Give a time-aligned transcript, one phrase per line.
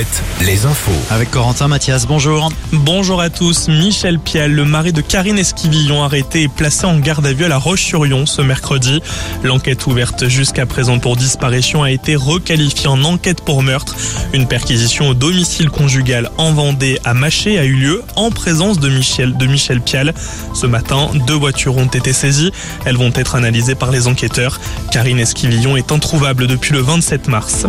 [0.00, 0.90] Alouette, les infos.
[1.10, 2.50] Avec Corentin Mathias, bonjour.
[2.72, 3.68] Bonjour à tous.
[3.68, 7.48] Michel Pial, le mari de Karine Esquivillon, arrêté et placé en garde à vue à
[7.48, 9.02] La Roche-sur-Yon ce mercredi.
[9.42, 13.94] L'enquête ouverte jusqu'à présent pour disparition a été requalifiée en enquête pour meurtre.
[14.32, 18.88] Une perquisition au domicile conjugal en Vendée à Maché a eu lieu en présence de
[18.88, 20.14] Michel, de Michel Pial.
[20.54, 22.52] Ce matin, deux voitures ont été saisies.
[22.86, 24.60] Elles vont être analysées par les enquêteurs.
[24.92, 27.66] Karine Esquivillon est introuvable depuis le 27 mars.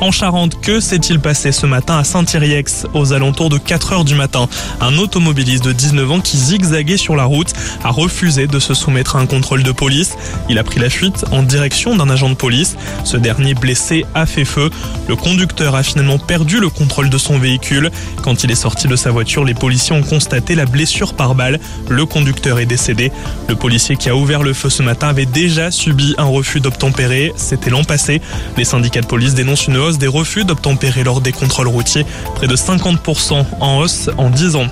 [0.00, 4.14] En Charente, que s'est-il passé ce matin à Saint-Iriex aux alentours de 4 heures du
[4.14, 4.48] matin
[4.80, 9.16] Un automobiliste de 19 ans qui zigzaguait sur la route a refusé de se soumettre
[9.16, 10.16] à un contrôle de police.
[10.48, 12.76] Il a pris la fuite en direction d'un agent de police.
[13.04, 14.70] Ce dernier blessé a fait feu.
[15.08, 17.90] Le conducteur a finalement perdu le contrôle de son véhicule.
[18.22, 21.60] Quand il est sorti de sa voiture, les policiers ont constaté la blessure par balle.
[21.88, 23.10] Le conducteur est décédé.
[23.48, 27.32] Le policier qui a ouvert le feu ce matin avait déjà subi un refus d'obtempérer.
[27.36, 28.20] C'était l'an passé.
[28.56, 32.46] Les syndicats de police dénoncent une hausse des refus d'obtempérer lors des contrôles routiers, près
[32.46, 34.68] de 50% en hausse en 10 ans.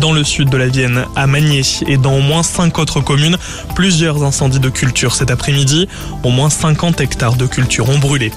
[0.00, 3.36] Dans le sud de la Vienne, à Magné et dans au moins 5 autres communes,
[3.76, 5.88] plusieurs incendies de culture cet après-midi.
[6.24, 8.32] Au moins 50 hectares de culture ont brûlé.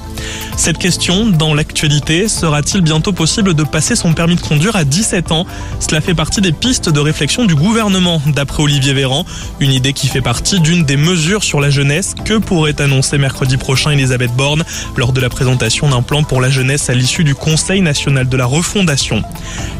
[0.58, 5.32] Cette question, dans l'actualité, sera-t-il bientôt possible de passer son permis de conduire à 17
[5.32, 5.46] ans?
[5.80, 9.26] Cela fait partie des pistes de réflexion du gouvernement, d'après Olivier Véran.
[9.60, 13.58] Une idée qui fait partie d'une des mesures sur la jeunesse que pourrait annoncer mercredi
[13.58, 14.64] prochain Elisabeth Borne
[14.98, 18.38] lors de la présentation d'un plan pour la jeunesse à l'issue du Conseil national de
[18.38, 19.24] la refondation.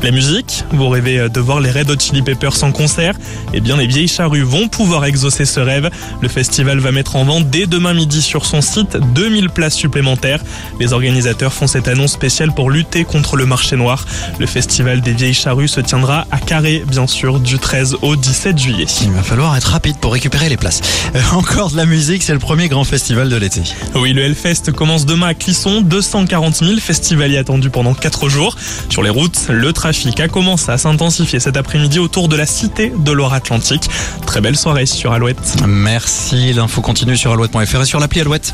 [0.02, 3.16] La musique, vous rêvez de voir les Red Hot Chili Peppers en concert,
[3.54, 5.90] eh bien les vieilles charrues vont pouvoir exaucer ce rêve.
[6.22, 10.29] Le festival va mettre en vente dès demain midi sur son site 2000 places supplémentaires.
[10.80, 14.06] Les organisateurs font cette annonce spéciale pour lutter contre le marché noir.
[14.40, 18.58] Le festival des vieilles charrues se tiendra à Carré, bien sûr, du 13 au 17
[18.58, 18.86] juillet.
[19.02, 20.82] Il va falloir être rapide pour récupérer les places.
[21.16, 23.62] Euh, encore de la musique, c'est le premier grand festival de l'été.
[23.96, 25.82] Oui, le Hellfest commence demain à Clisson.
[25.82, 28.56] 240 000 festivaliers attendus pendant 4 jours.
[28.90, 32.92] Sur les routes, le trafic a commencé à s'intensifier cet après-midi autour de la cité
[32.96, 33.90] de Loire-Atlantique.
[34.26, 35.58] Très belle soirée sur Alouette.
[35.68, 38.54] Merci, l'info continue sur alouette.fr et sur l'appli Alouette.